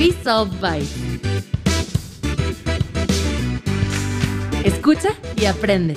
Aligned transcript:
We 0.00 0.12
Solve 0.12 0.56
Bites. 0.62 0.96
Escucha 4.64 5.10
y 5.36 5.44
aprende. 5.44 5.94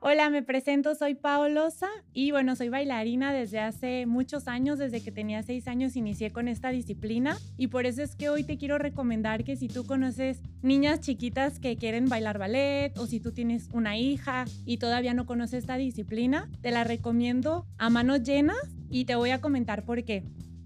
Hola, 0.00 0.28
me 0.28 0.42
presento, 0.42 0.94
soy 0.94 1.14
Paolosa 1.14 1.88
y 2.12 2.32
bueno, 2.32 2.54
soy 2.54 2.68
bailarina 2.68 3.32
desde 3.32 3.60
hace 3.60 4.04
muchos 4.04 4.46
años, 4.46 4.78
desde 4.78 5.02
que 5.02 5.10
tenía 5.10 5.42
seis 5.42 5.66
años 5.68 5.96
inicié 5.96 6.30
con 6.32 6.48
esta 6.48 6.68
disciplina 6.68 7.38
y 7.56 7.68
por 7.68 7.86
eso 7.86 8.02
es 8.02 8.14
que 8.14 8.28
hoy 8.28 8.44
te 8.44 8.58
quiero 8.58 8.76
recomendar 8.76 9.42
que 9.42 9.56
si 9.56 9.68
tú 9.68 9.86
conoces 9.86 10.42
niñas 10.60 11.00
chiquitas 11.00 11.58
que 11.58 11.78
quieren 11.78 12.10
bailar 12.10 12.38
ballet 12.38 12.92
o 12.98 13.06
si 13.06 13.20
tú 13.20 13.32
tienes 13.32 13.70
una 13.72 13.96
hija 13.96 14.44
y 14.66 14.76
todavía 14.76 15.14
no 15.14 15.24
conoces 15.24 15.60
esta 15.60 15.76
disciplina, 15.76 16.50
te 16.60 16.72
la 16.72 16.84
recomiendo 16.84 17.66
a 17.78 17.88
manos 17.88 18.22
llenas 18.22 18.58
y 18.94 19.06
te 19.06 19.16
voy 19.16 19.30
a 19.30 19.40
comentar 19.40 19.84
por 19.84 20.04
qué. 20.04 20.22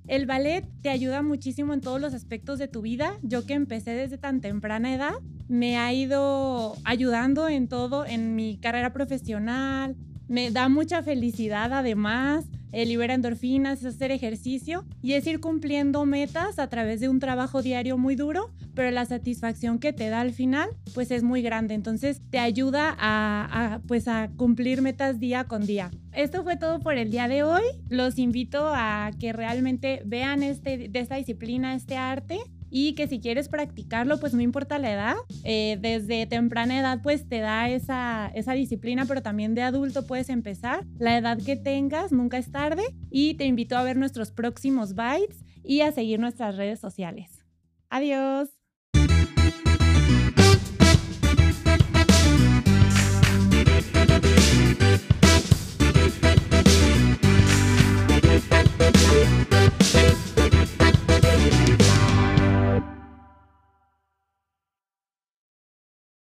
El 0.07 0.27
ballet 0.27 0.63
te 0.83 0.91
ayuda 0.91 1.23
muchísimo 1.23 1.73
en 1.73 1.81
todos 1.81 1.99
los 1.99 2.13
aspectos 2.13 2.59
de 2.59 2.69
tu 2.69 2.83
vida. 2.83 3.19
Yo 3.23 3.47
que 3.47 3.55
empecé 3.55 3.93
desde 3.93 4.19
tan 4.19 4.43
temprana 4.43 4.95
edad, 4.95 5.15
me 5.49 5.79
ha 5.79 5.95
ido 5.95 6.77
ayudando 6.85 7.49
en 7.49 7.69
todo, 7.69 8.05
en 8.05 8.35
mi 8.37 8.59
carrera 8.59 8.93
profesional. 8.93 9.97
Me 10.29 10.51
da 10.51 10.69
mucha 10.69 11.03
felicidad 11.03 11.73
además 11.73 12.45
eh, 12.73 12.87
libera 12.87 13.15
endorfinas, 13.15 13.85
hacer 13.85 14.11
ejercicio 14.11 14.85
y 15.03 15.13
es 15.15 15.27
ir 15.27 15.41
cumpliendo 15.41 16.05
metas 16.07 16.59
a 16.59 16.69
través 16.69 17.01
de 17.01 17.09
un 17.09 17.19
trabajo 17.21 17.63
diario 17.63 17.99
muy 17.99 18.17
duro, 18.17 18.51
pero 18.75 18.91
la 18.91 19.05
satisfacción 19.05 19.79
que 19.79 19.93
te 19.93 20.09
da 20.09 20.21
al 20.21 20.33
final 20.33 20.69
pues 20.95 21.11
es 21.11 21.23
muy 21.23 21.43
grande, 21.43 21.75
entonces 21.75 22.21
te 22.31 22.39
ayuda 22.39 22.95
a, 22.99 23.81
pues 23.87 24.09
a 24.09 24.31
cumplir 24.37 24.83
metas 24.83 25.19
día 25.19 25.45
con 25.45 25.67
día. 25.67 25.91
Esto 26.13 26.43
fue 26.43 26.57
todo 26.57 26.81
por 26.81 26.97
el 26.99 27.11
día 27.11 27.29
de 27.29 27.43
hoy. 27.43 27.63
Los 27.89 28.19
invito 28.19 28.73
a 28.75 29.11
que 29.19 29.33
realmente 29.33 30.03
vean 30.05 30.43
este, 30.43 30.89
de 30.89 30.99
esta 30.99 31.17
disciplina, 31.17 31.75
este 31.75 31.97
arte 31.97 32.41
y 32.71 32.95
que 32.95 33.09
si 33.09 33.21
quieres 33.21 33.49
practicarlo, 33.49 34.19
pues 34.21 34.35
no 34.35 34.41
importa 34.41 34.79
la 34.79 34.93
edad, 34.93 35.17
eh, 35.45 35.79
desde 35.81 36.27
temprana 36.27 36.79
edad 36.79 37.01
pues 37.03 37.29
te 37.29 37.41
da 37.41 37.69
esa, 37.69 38.31
esa 38.35 38.53
disciplina, 38.53 39.05
pero 39.07 39.23
también 39.23 39.55
de 39.55 39.63
adulto 39.63 40.07
puedes 40.07 40.29
empezar, 40.29 40.85
la 40.99 41.17
edad 41.17 41.39
que 41.39 41.57
tengas, 41.57 42.13
nunca 42.13 42.39
es 42.39 42.51
tarde 42.51 42.83
y 43.11 43.35
te 43.35 43.47
invito 43.47 43.77
a 43.77 43.83
ver 43.83 43.97
nuestros 43.97 44.33
próximos 44.33 44.95
bytes 44.95 45.45
y 45.63 45.81
a 45.83 45.93
seguir 45.93 46.19
nuestras 46.19 46.57
redes 46.57 46.81
sociales. 46.81 47.45
Adiós. 47.91 48.58